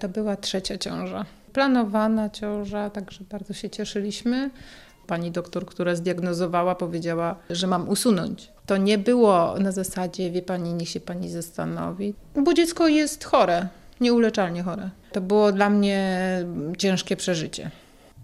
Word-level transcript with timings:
To 0.00 0.08
była 0.08 0.36
trzecia 0.36 0.78
ciąża. 0.78 1.24
Planowana 1.52 2.30
ciąża, 2.30 2.90
także 2.90 3.24
bardzo 3.30 3.54
się 3.54 3.70
cieszyliśmy. 3.70 4.50
Pani 5.06 5.30
doktor, 5.30 5.66
która 5.66 5.94
zdiagnozowała, 5.94 6.74
powiedziała, 6.74 7.36
że 7.50 7.66
mam 7.66 7.88
usunąć. 7.88 8.52
To 8.66 8.76
nie 8.76 8.98
było 8.98 9.54
na 9.58 9.72
zasadzie, 9.72 10.30
wie 10.30 10.42
pani, 10.42 10.74
niech 10.74 10.88
się 10.88 11.00
pani 11.00 11.30
zastanowi, 11.30 12.14
bo 12.36 12.54
dziecko 12.54 12.88
jest 12.88 13.24
chore, 13.24 13.68
nieuleczalnie 14.00 14.62
chore. 14.62 14.90
To 15.12 15.20
było 15.20 15.52
dla 15.52 15.70
mnie 15.70 16.20
ciężkie 16.78 17.16
przeżycie. 17.16 17.70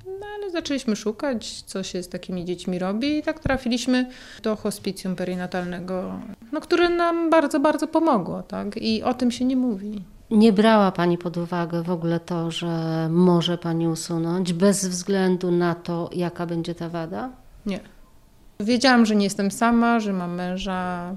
No 0.07 0.27
ale 0.37 0.51
zaczęliśmy 0.51 0.97
szukać, 0.97 1.63
co 1.63 1.83
się 1.83 2.03
z 2.03 2.09
takimi 2.09 2.45
dziećmi 2.45 2.79
robi 2.79 3.19
i 3.19 3.23
tak 3.23 3.41
trafiliśmy 3.41 4.11
do 4.43 4.57
hospicjum 4.57 5.17
perinatalnego, 5.17 6.21
no, 6.53 6.61
które 6.61 6.89
nam 6.89 7.31
bardzo, 7.31 7.61
bardzo 7.61 7.89
pomogło, 7.89 8.43
tak? 8.43 8.77
I 8.77 9.03
o 9.03 9.15
tym 9.15 9.31
się 9.31 9.45
nie 9.45 9.57
mówi. 9.57 10.03
Nie 10.31 10.53
brała 10.53 10.93
Pani 10.93 11.19
pod 11.19 11.37
uwagę 11.37 11.83
w 11.83 11.91
ogóle 11.91 12.21
to, 12.21 12.51
że 12.51 13.09
może 13.11 13.59
Pani 13.59 13.89
usunąć, 13.89 14.53
bez 14.53 14.89
względu 14.89 15.51
na 15.51 15.75
to, 15.75 16.11
jaka 16.13 16.47
będzie 16.47 16.75
ta 16.75 16.89
wada? 16.89 17.31
Nie. 17.67 17.81
Wiedziałam, 18.61 19.07
że 19.07 19.17
nie 19.17 19.25
jestem 19.25 19.51
sama, 19.51 20.01
że 20.01 20.13
mam 20.13 20.35
męża, 20.35 21.17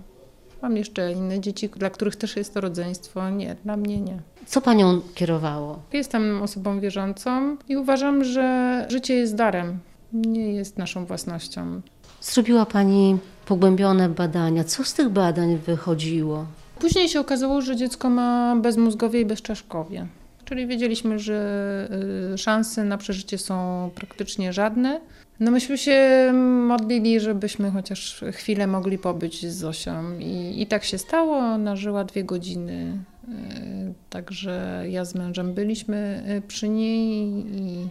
mam 0.62 0.78
jeszcze 0.78 1.12
inne 1.12 1.40
dzieci, 1.40 1.70
dla 1.70 1.90
których 1.90 2.16
też 2.16 2.36
jest 2.36 2.54
to 2.54 2.62
rodzeństwo. 2.62 3.30
Nie, 3.30 3.56
dla 3.64 3.78
mnie 3.78 4.02
nie. 4.02 4.20
Co 4.46 4.62
Panią 4.62 5.02
kierowało? 5.16 5.80
Jestem 5.94 6.42
osobą 6.42 6.80
wierzącą 6.80 7.58
i 7.68 7.78
uważam, 7.78 8.24
że 8.24 8.86
życie 8.90 9.14
jest 9.14 9.36
darem, 9.36 9.80
nie 10.14 10.54
jest 10.54 10.78
naszą 10.78 11.06
własnością. 11.06 11.82
Zrobiła 12.22 12.66
Pani 12.66 13.18
pogłębione 13.46 14.10
badania. 14.10 14.64
Co 14.64 14.84
z 14.84 14.94
tych 14.94 15.10
badań 15.10 15.58
wychodziło? 15.58 16.46
Później 16.80 17.10
się 17.10 17.20
okazało, 17.20 17.62
że 17.62 17.76
dziecko 17.76 18.10
ma 18.10 18.56
bezmózgowie 18.56 19.22
i 19.22 19.26
bezczaszkowie. 19.26 20.08
Czyli 20.46 20.68
wiedzieliśmy, 20.68 21.20
że 21.20 21.90
y, 22.34 22.38
szanse 22.38 22.84
na 22.84 22.98
przeżycie 22.98 23.38
są 23.38 23.90
praktycznie 23.96 24.54
żadne. 24.54 25.02
No 25.40 25.52
myśmy 25.52 25.78
się 25.78 26.32
modlili, 26.68 27.20
żebyśmy 27.20 27.72
chociaż 27.72 28.24
chwilę 28.32 28.68
mogli 28.68 28.98
pobyć 28.98 29.46
z 29.46 29.58
Zosią. 29.58 30.20
I, 30.20 30.62
i 30.62 30.68
tak 30.68 30.84
się 30.84 30.98
stało. 30.98 31.38
Ona 31.38 31.76
żyła 31.76 32.04
dwie 32.04 32.24
godziny. 32.24 32.98
y, 33.28 33.94
Także 34.10 34.84
ja 34.90 35.06
z 35.06 35.16
mężem 35.16 35.54
byliśmy 35.54 36.24
y, 36.38 36.48
przy 36.48 36.70
niej 36.70 37.28
i, 37.56 37.88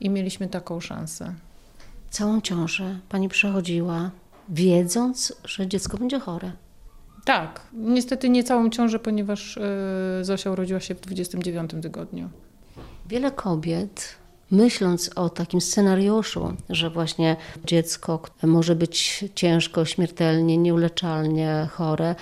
i 0.00 0.10
mieliśmy 0.10 0.48
taką 0.48 0.80
szansę. 0.80 1.34
Całą 2.10 2.40
ciążę 2.40 2.98
Pani 3.08 3.28
przechodziła, 3.28 4.10
wiedząc, 4.48 5.36
że 5.44 5.66
dziecko 5.66 5.98
będzie 5.98 6.18
chore. 6.18 6.52
Tak, 7.24 7.60
niestety 7.72 8.28
nie 8.28 8.44
całą 8.44 8.70
ciążę, 8.70 8.98
ponieważ 8.98 9.56
y, 9.56 10.24
Zosia 10.24 10.50
urodziła 10.50 10.80
się 10.80 10.94
w 10.94 11.00
29 11.00 11.70
tygodniu. 11.82 12.28
Wiele 13.06 13.30
kobiet, 13.30 14.16
myśląc 14.50 15.10
o 15.16 15.30
takim 15.30 15.60
scenariuszu, 15.60 16.56
że 16.70 16.90
właśnie 16.90 17.36
dziecko 17.64 18.22
może 18.42 18.74
być 18.74 19.24
ciężko, 19.34 19.84
śmiertelnie, 19.84 20.58
nieuleczalnie 20.58 21.68
chore, 21.72 22.14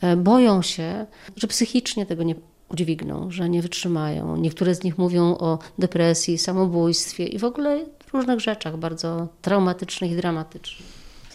e, 0.00 0.16
boją 0.16 0.62
się, 0.62 1.06
że 1.36 1.46
psychicznie 1.46 2.06
tego 2.06 2.22
nie 2.22 2.34
udźwigną, 2.68 3.30
że 3.30 3.48
nie 3.48 3.62
wytrzymają. 3.62 4.36
Niektóre 4.36 4.74
z 4.74 4.82
nich 4.82 4.98
mówią 4.98 5.38
o 5.38 5.58
depresji, 5.78 6.38
samobójstwie 6.38 7.24
i 7.26 7.38
w 7.38 7.44
ogóle 7.44 7.84
różnych 8.12 8.40
rzeczach 8.40 8.76
bardzo 8.76 9.28
traumatycznych 9.42 10.10
i 10.12 10.16
dramatycznych. 10.16 10.88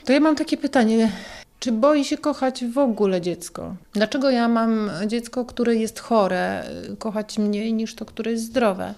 To 0.06 0.14
ja 0.14 0.20
mam 0.20 0.36
takie 0.36 0.58
pytanie. 0.58 1.12
Czy 1.60 1.72
boi 1.72 2.06
się 2.06 2.18
kochać 2.18 2.66
w 2.66 2.78
ogóle 2.78 3.22
dziecko? 3.22 3.76
Dlaczego 3.94 4.30
ja 4.30 4.48
mam 4.48 4.92
dziecko, 5.08 5.46
które 5.46 5.76
jest 5.76 6.00
chore, 6.00 6.64
kochać 7.00 7.38
mniej 7.38 7.74
niż 7.74 7.96
to, 7.96 8.06
które 8.06 8.32
jest 8.32 8.44
zdrowe? 8.44 8.94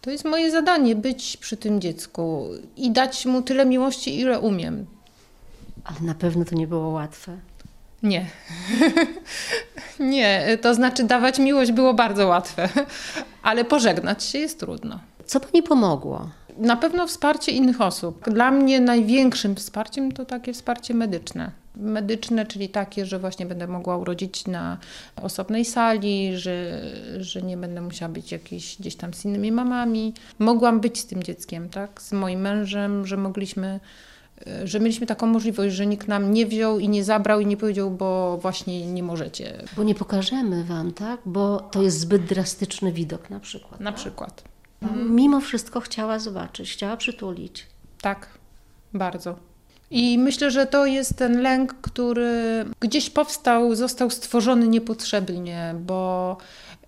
To 0.00 0.10
jest 0.10 0.24
moje 0.24 0.50
zadanie 0.50 0.96
być 0.96 1.36
przy 1.36 1.56
tym 1.56 1.80
dziecku 1.80 2.48
i 2.76 2.90
dać 2.90 3.26
mu 3.26 3.42
tyle 3.42 3.66
miłości, 3.66 4.20
ile 4.20 4.40
umiem. 4.40 4.86
Ale 5.84 6.00
na 6.00 6.14
pewno 6.14 6.44
to 6.44 6.54
nie 6.54 6.66
było 6.66 6.88
łatwe. 6.88 7.36
Nie. 8.02 8.26
nie, 10.00 10.58
to 10.62 10.74
znaczy 10.74 11.04
dawać 11.04 11.38
miłość 11.38 11.72
było 11.72 11.94
bardzo 11.94 12.26
łatwe, 12.26 12.68
ale 13.42 13.64
pożegnać 13.64 14.24
się 14.24 14.38
jest 14.38 14.60
trudno. 14.60 15.00
Co 15.26 15.40
Pani 15.40 15.62
pomogło? 15.62 16.28
Na 16.58 16.76
pewno 16.76 17.06
wsparcie 17.06 17.52
innych 17.52 17.80
osób. 17.80 18.30
Dla 18.30 18.50
mnie 18.50 18.80
największym 18.80 19.56
wsparciem 19.56 20.12
to 20.12 20.24
takie 20.24 20.52
wsparcie 20.52 20.94
medyczne. 20.94 21.50
Medyczne, 21.76 22.46
czyli 22.46 22.68
takie, 22.68 23.06
że 23.06 23.18
właśnie 23.18 23.46
będę 23.46 23.66
mogła 23.66 23.96
urodzić 23.96 24.46
na 24.46 24.78
osobnej 25.22 25.64
sali, 25.64 26.38
że, 26.38 26.82
że 27.18 27.42
nie 27.42 27.56
będę 27.56 27.80
musiała 27.80 28.12
być 28.12 28.32
jakiś, 28.32 28.76
gdzieś 28.80 28.96
tam 28.96 29.14
z 29.14 29.24
innymi 29.24 29.52
mamami. 29.52 30.14
Mogłam 30.38 30.80
być 30.80 30.98
z 30.98 31.06
tym 31.06 31.22
dzieckiem, 31.22 31.68
tak? 31.68 32.02
Z 32.02 32.12
moim 32.12 32.40
mężem, 32.40 33.06
że 33.06 33.16
mogliśmy, 33.16 33.80
e, 34.46 34.66
że 34.66 34.80
mieliśmy 34.80 35.06
taką 35.06 35.26
możliwość, 35.26 35.74
że 35.74 35.86
nikt 35.86 36.08
nam 36.08 36.32
nie 36.32 36.46
wziął 36.46 36.78
i 36.78 36.88
nie 36.88 37.04
zabrał 37.04 37.40
i 37.40 37.46
nie 37.46 37.56
powiedział, 37.56 37.90
bo 37.90 38.38
właśnie 38.42 38.92
nie 38.92 39.02
możecie. 39.02 39.64
Bo 39.76 39.82
nie 39.82 39.94
pokażemy 39.94 40.64
Wam, 40.64 40.92
tak? 40.92 41.20
Bo 41.26 41.60
to 41.60 41.82
jest 41.82 42.00
zbyt 42.00 42.24
drastyczny 42.24 42.92
widok 42.92 43.30
na 43.30 43.40
przykład. 43.40 43.80
Na 43.80 43.92
przykład. 43.92 44.44
Mimo 45.08 45.40
wszystko 45.40 45.80
chciała 45.80 46.18
zobaczyć, 46.18 46.72
chciała 46.72 46.96
przytulić. 46.96 47.66
Tak, 48.00 48.28
bardzo. 48.94 49.36
I 49.90 50.18
myślę, 50.18 50.50
że 50.50 50.66
to 50.66 50.86
jest 50.86 51.16
ten 51.16 51.42
lęk, 51.42 51.74
który 51.74 52.64
gdzieś 52.80 53.10
powstał, 53.10 53.74
został 53.74 54.10
stworzony 54.10 54.68
niepotrzebnie, 54.68 55.74
bo 55.80 56.36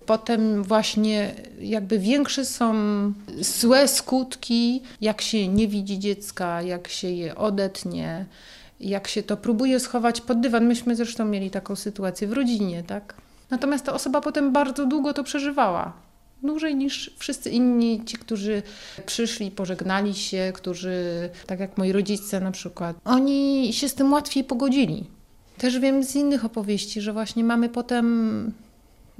potem 0.05 0.63
właśnie 0.63 1.33
jakby 1.61 1.99
większe 1.99 2.45
są 2.45 2.73
złe 3.39 3.87
skutki, 3.87 4.81
jak 5.01 5.21
się 5.21 5.47
nie 5.47 5.67
widzi 5.67 5.99
dziecka, 5.99 6.61
jak 6.61 6.87
się 6.87 7.07
je 7.07 7.35
odetnie, 7.35 8.25
jak 8.79 9.07
się 9.07 9.23
to 9.23 9.37
próbuje 9.37 9.79
schować 9.79 10.21
pod 10.21 10.39
dywan. 10.39 10.65
Myśmy 10.65 10.95
zresztą 10.95 11.25
mieli 11.25 11.51
taką 11.51 11.75
sytuację 11.75 12.27
w 12.27 12.33
rodzinie, 12.33 12.83
tak? 12.83 13.13
Natomiast 13.49 13.85
ta 13.85 13.93
osoba 13.93 14.21
potem 14.21 14.51
bardzo 14.51 14.85
długo 14.85 15.13
to 15.13 15.23
przeżywała. 15.23 15.93
Dłużej 16.43 16.75
niż 16.75 17.11
wszyscy 17.17 17.49
inni, 17.49 18.01
ci, 18.05 18.17
którzy 18.17 18.63
przyszli, 19.05 19.51
pożegnali 19.51 20.13
się, 20.13 20.51
którzy, 20.55 21.29
tak 21.47 21.59
jak 21.59 21.77
moi 21.77 21.91
rodzice 21.91 22.39
na 22.39 22.51
przykład, 22.51 22.97
oni 23.05 23.69
się 23.73 23.89
z 23.89 23.93
tym 23.93 24.13
łatwiej 24.13 24.43
pogodzili. 24.43 25.05
Też 25.57 25.79
wiem 25.79 26.03
z 26.03 26.15
innych 26.15 26.45
opowieści, 26.45 27.01
że 27.01 27.13
właśnie 27.13 27.43
mamy 27.43 27.69
potem 27.69 28.53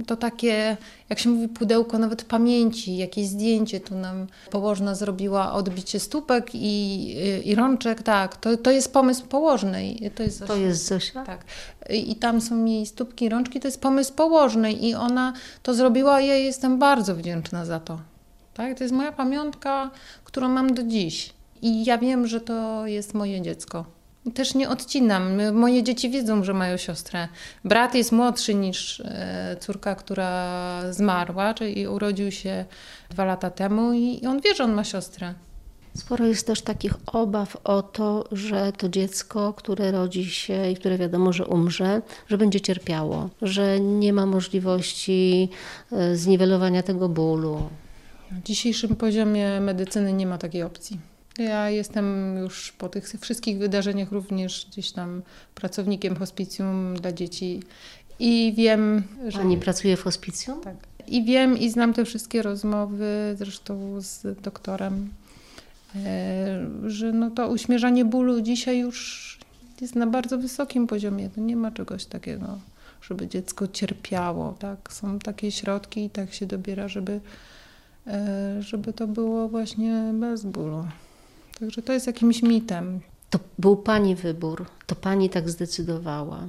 to 0.06 0.16
takie, 0.18 0.78
jak 1.10 1.20
się 1.20 1.30
mówi, 1.30 1.48
pudełko 1.48 2.00
nawet 2.00 2.24
pamięci, 2.24 2.98
jakieś 2.98 3.28
zdjęcie. 3.28 3.80
Tu 3.80 3.96
nam 3.96 4.28
położna 4.52 4.96
zrobiła 4.96 5.54
odbicie 5.54 6.00
stópek 6.00 6.50
i, 6.54 7.16
i 7.46 7.56
rączek. 7.56 8.04
Tak, 8.04 8.38
to, 8.38 8.58
to 8.58 8.72
jest 8.72 8.94
pomysł 8.94 9.26
położnej. 9.26 10.12
To 10.16 10.24
jest, 10.24 10.44
To 10.48 10.56
jest 10.56 10.88
Zosia? 10.88 11.26
tak. 11.26 11.44
I 11.90 12.12
i 12.12 12.16
tam 12.16 12.42
są 12.42 12.66
jej 12.66 12.86
stópki 12.86 13.26
i 13.26 13.30
rączki, 13.30 13.60
to 13.60 13.68
jest 13.68 13.82
pomysł 13.82 14.14
położnej 14.14 14.86
i 14.86 14.96
ona 14.96 15.34
to 15.64 15.74
zrobiła, 15.74 16.22
ja 16.22 16.34
jej 16.36 16.46
jestem 16.46 16.80
bardzo 16.80 17.16
wdzięczna 17.16 17.66
za 17.66 17.80
to. 17.80 18.00
Tak? 18.54 18.78
To 18.78 18.84
jest 18.84 18.94
moja 18.94 19.12
pamiątka, 19.12 19.92
którą 20.24 20.50
mam 20.50 20.74
do 20.74 20.84
dziś. 20.84 21.34
I 21.62 21.86
ja 21.86 21.98
wiem, 21.98 22.28
że 22.28 22.42
to 22.42 22.88
jest 22.88 23.14
moje 23.14 23.42
dziecko. 23.42 23.86
Też 24.34 24.56
nie 24.56 24.70
odcinam. 24.70 25.54
Moje 25.54 25.84
dzieci 25.84 26.10
wiedzą, 26.10 26.44
że 26.44 26.54
mają 26.54 26.78
siostrę. 26.78 27.28
Brat 27.66 27.96
jest 27.96 28.12
młodszy 28.12 28.56
niż 28.56 29.00
e, 29.00 29.58
córka, 29.60 29.96
która 29.96 30.82
zmarła, 30.94 31.54
czyli 31.54 31.88
urodził 31.88 32.32
się 32.32 32.66
dwa 33.10 33.26
lata 33.26 33.50
temu 33.50 33.94
i 33.94 34.10
i 34.24 34.28
on 34.28 34.42
wie, 34.42 34.56
że 34.56 34.64
on 34.64 34.74
ma 34.74 34.84
siostrę. 34.84 35.34
Sporo 35.98 36.26
jest 36.26 36.48
też 36.48 36.62
takich 36.62 36.94
obaw 37.08 37.58
o 37.64 37.82
to, 37.82 38.26
że 38.32 38.72
to 38.72 38.90
dziecko, 38.90 39.54
które 39.54 39.92
rodzi 39.92 40.26
się 40.26 40.72
i 40.72 40.76
które 40.76 40.98
wiadomo, 40.98 41.34
że 41.34 41.46
umrze, 41.46 42.02
że 42.28 42.38
będzie 42.38 42.62
cierpiało, 42.62 43.30
że 43.42 43.80
nie 43.80 44.14
ma 44.14 44.26
możliwości 44.26 45.50
e, 45.92 46.16
zniwelowania 46.16 46.84
tego 46.84 47.10
bólu. 47.10 47.70
Na 48.32 48.42
dzisiejszym 48.42 48.96
poziomie 48.96 49.60
medycyny 49.60 50.14
nie 50.14 50.28
ma 50.28 50.38
takiej 50.38 50.64
opcji. 50.64 51.00
Ja 51.40 51.70
jestem 51.70 52.38
już 52.38 52.72
po 52.72 52.90
tych 52.90 53.10
wszystkich 53.22 53.58
wydarzeniach 53.58 54.12
również 54.12 54.66
gdzieś 54.72 54.92
tam 54.92 55.22
pracownikiem 55.56 56.16
hospicjum 56.16 56.96
dla 56.96 57.12
dzieci 57.12 57.60
i 58.20 58.54
wiem, 58.58 59.04
że 59.28 59.40
Pani 59.40 59.58
pracuje 59.58 59.98
w 59.98 60.04
hospicjum? 60.04 60.62
tak. 60.62 60.76
I 61.08 61.24
wiem 61.24 61.58
i 61.58 61.70
znam 61.70 61.94
te 61.94 62.06
wszystkie 62.06 62.42
rozmowy, 62.42 63.36
zresztą 63.38 64.02
z 64.02 64.42
doktorem, 64.42 65.10
e, 65.96 66.68
że 66.86 67.12
no 67.12 67.32
to 67.32 67.48
uśmierzanie 67.48 68.06
bólu 68.06 68.42
dzisiaj 68.42 68.80
już 68.80 69.40
jest 69.82 69.96
na 69.96 70.08
bardzo 70.08 70.38
wysokim 70.38 70.88
poziomie. 70.88 71.30
To 71.30 71.42
nie 71.42 71.56
ma 71.56 71.72
czegoś 71.72 72.06
takiego, 72.06 72.60
żeby 73.02 73.28
dziecko 73.28 73.68
cierpiało. 73.68 74.56
Tak? 74.60 74.94
Są 74.94 75.20
takie 75.20 75.52
środki 75.52 76.06
i 76.06 76.10
tak 76.10 76.34
się 76.34 76.46
dobiera, 76.46 76.88
żeby, 76.88 77.20
e, 78.08 78.62
żeby 78.62 78.94
to 78.94 79.08
było 79.08 79.50
właśnie 79.50 80.12
bez 80.14 80.46
bólu. 80.46 80.86
Także 81.60 81.82
to 81.82 81.94
jest 81.94 82.08
jakimś 82.08 82.44
mitem. 82.44 83.00
To 83.30 83.40
był 83.60 83.78
Pani 83.78 84.16
wybór, 84.16 84.66
to 84.88 84.96
Pani 84.96 85.30
tak 85.30 85.50
zdecydowała. 85.50 86.48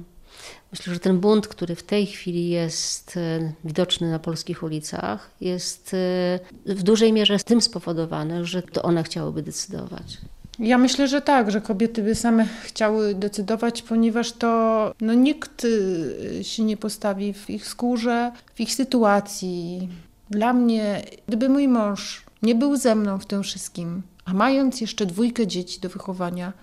Myślę, 0.71 0.93
że 0.93 0.99
ten 0.99 1.19
bunt, 1.19 1.47
który 1.47 1.75
w 1.75 1.83
tej 1.83 2.05
chwili 2.05 2.49
jest 2.49 3.17
e, 3.17 3.53
widoczny 3.63 4.11
na 4.11 4.19
polskich 4.19 4.63
ulicach, 4.63 5.29
jest 5.41 5.93
e, 5.93 6.39
w 6.75 6.83
dużej 6.83 7.13
mierze 7.13 7.39
tym 7.39 7.61
spowodowany, 7.61 8.45
że 8.45 8.61
to 8.61 8.83
one 8.83 9.03
chciałyby 9.03 9.41
decydować. 9.41 10.17
Ja 10.59 10.77
myślę, 10.77 11.07
że 11.07 11.21
tak, 11.21 11.51
że 11.51 11.61
kobiety 11.61 12.03
by 12.03 12.15
same 12.15 12.45
chciały 12.63 13.15
decydować, 13.15 13.81
ponieważ 13.81 14.31
to 14.31 14.93
no, 15.01 15.13
nikt 15.13 15.63
y, 15.63 16.39
się 16.41 16.63
nie 16.63 16.77
postawi 16.77 17.33
w 17.33 17.49
ich 17.49 17.67
skórze, 17.67 18.31
w 18.55 18.59
ich 18.59 18.73
sytuacji. 18.73 19.89
Dla 20.29 20.53
mnie, 20.53 21.01
gdyby 21.27 21.49
mój 21.49 21.67
mąż 21.67 22.23
nie 22.41 22.55
był 22.55 22.75
ze 22.75 22.95
mną 22.95 23.19
w 23.19 23.25
tym 23.25 23.43
wszystkim, 23.43 24.01
a 24.31 24.33
mając 24.33 24.81
jeszcze 24.81 25.05
dwójkę 25.05 25.47
dzieci 25.47 25.79
do 25.79 25.89
wychowania, 25.89 26.53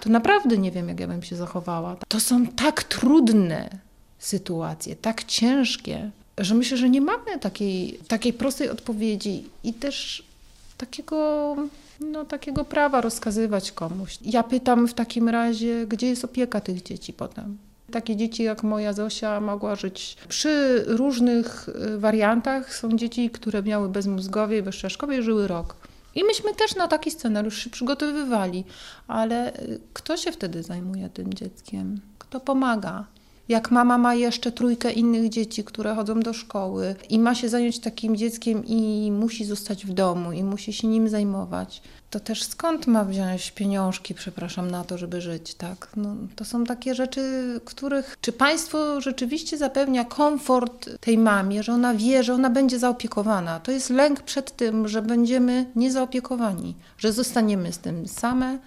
to 0.00 0.10
naprawdę 0.10 0.58
nie 0.58 0.70
wiem, 0.70 0.88
jak 0.88 1.00
ja 1.00 1.06
bym 1.06 1.22
się 1.22 1.36
zachowała. 1.36 1.96
To 2.08 2.20
są 2.20 2.46
tak 2.46 2.82
trudne 2.82 3.70
sytuacje, 4.18 4.96
tak 4.96 5.24
ciężkie, 5.24 6.10
że 6.38 6.54
myślę, 6.54 6.76
że 6.76 6.90
nie 6.90 7.00
mamy 7.00 7.38
takiej, 7.40 7.98
takiej 8.08 8.32
prostej 8.32 8.70
odpowiedzi 8.70 9.44
i 9.64 9.74
też 9.74 10.24
takiego, 10.78 11.56
no, 12.00 12.24
takiego 12.24 12.64
prawa 12.64 13.00
rozkazywać 13.00 13.72
komuś. 13.72 14.18
Ja 14.22 14.42
pytam 14.42 14.88
w 14.88 14.94
takim 14.94 15.28
razie, 15.28 15.86
gdzie 15.86 16.06
jest 16.06 16.24
opieka 16.24 16.60
tych 16.60 16.82
dzieci 16.82 17.12
potem? 17.12 17.58
Takie 17.90 18.16
dzieci 18.16 18.42
jak 18.42 18.62
moja 18.62 18.92
Zosia 18.92 19.40
mogła 19.40 19.74
żyć 19.74 20.16
przy 20.28 20.84
różnych 20.86 21.68
y, 21.68 21.98
wariantach. 21.98 22.74
Są 22.74 22.96
dzieci, 22.96 23.30
które 23.30 23.62
miały 23.62 23.88
bezmózgowie 23.88 24.58
i 24.58 24.62
bezczaszkowie, 24.62 25.22
żyły 25.22 25.48
rok. 25.48 25.76
I 26.16 26.24
myśmy 26.24 26.54
też 26.54 26.74
na 26.74 26.88
taki 26.88 27.10
scenariusz 27.10 27.64
się 27.64 27.70
przygotowywali, 27.70 28.64
ale 29.08 29.60
y, 29.60 29.80
kto 29.92 30.16
się 30.16 30.32
wtedy 30.32 30.62
zajmuje 30.62 31.08
tym 31.08 31.34
dzieckiem? 31.34 32.00
Kto 32.18 32.40
pomaga? 32.40 33.04
Jak 33.48 33.70
mama 33.70 33.98
ma 33.98 34.14
jeszcze 34.14 34.52
trójkę 34.52 34.92
innych 34.92 35.28
dzieci, 35.28 35.64
które 35.64 35.94
chodzą 35.94 36.20
do 36.20 36.32
szkoły 36.32 36.94
i 37.08 37.18
ma 37.18 37.34
się 37.34 37.48
zająć 37.48 37.78
takim 37.78 38.16
dzieckiem 38.16 38.64
i 38.66 39.12
musi 39.12 39.44
zostać 39.44 39.86
w 39.86 39.92
domu 39.92 40.32
i 40.32 40.44
musi 40.44 40.72
się 40.72 40.88
nim 40.88 41.08
zajmować, 41.08 41.82
to 42.10 42.20
też 42.20 42.42
skąd 42.42 42.86
ma 42.86 43.04
wziąć 43.04 43.50
pieniążki, 43.50 44.14
przepraszam, 44.14 44.70
na 44.70 44.84
to, 44.84 44.98
żeby 44.98 45.20
żyć, 45.20 45.54
tak? 45.54 45.88
No, 45.96 46.16
to 46.36 46.44
są 46.44 46.64
takie 46.64 46.94
rzeczy, 46.94 47.20
których... 47.64 48.16
Czy 48.20 48.32
państwo 48.32 49.00
rzeczywiście 49.00 49.58
zapewnia 49.58 50.04
komfort 50.04 50.90
tej 51.00 51.18
mamie, 51.18 51.62
że 51.62 51.72
ona 51.72 51.94
wie, 51.94 52.22
że 52.22 52.34
ona 52.34 52.50
będzie 52.50 52.78
zaopiekowana? 52.78 53.60
To 53.60 53.72
jest 53.72 53.90
lęk 53.90 54.22
przed 54.22 54.56
tym, 54.56 54.88
że 54.88 55.02
będziemy 55.02 55.66
niezaopiekowani, 55.76 56.74
że 56.98 57.12
zostaniemy 57.12 57.72
z 57.72 57.78
tym 57.78 58.08
same 58.08 58.58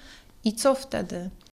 i 0.43 0.53
co 0.53 0.75
wtedy? 0.75 1.29